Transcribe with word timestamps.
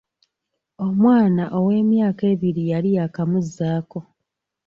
Omwana 0.87 1.43
ow'emyaka 1.59 2.23
ebiri 2.33 2.63
yali 2.71 2.89
yakamuzaako. 2.97 3.99